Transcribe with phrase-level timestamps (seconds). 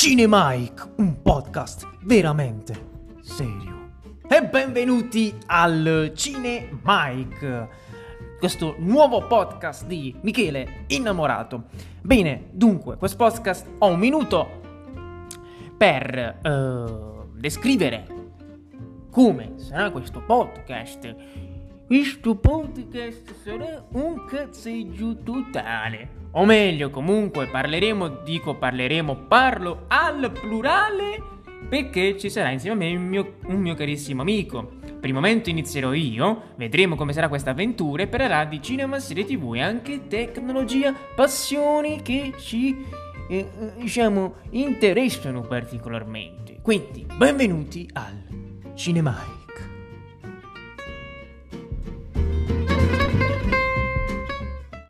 [0.00, 3.90] Cinemike, un podcast veramente serio.
[4.28, 7.68] E benvenuti al Cinemike,
[8.38, 11.64] questo nuovo podcast di Michele Innamorato.
[12.00, 14.60] Bene, dunque, questo podcast ho un minuto
[15.76, 18.06] per uh, descrivere
[19.10, 21.12] come sarà questo podcast.
[21.88, 26.17] Questo podcast sarà un cazzeggio totale.
[26.32, 31.36] O meglio, comunque parleremo, dico parleremo, parlo al plurale
[31.68, 34.76] perché ci sarà insieme a me un mio, un mio carissimo amico.
[34.98, 39.24] Per il momento inizierò io, vedremo come sarà questa avventura e parlerà di cinema, serie
[39.24, 42.84] tv e anche tecnologia, passioni che ci,
[43.28, 46.58] eh, eh diciamo, interessano particolarmente.
[46.60, 48.26] Quindi, benvenuti al
[48.74, 49.37] Cinemai.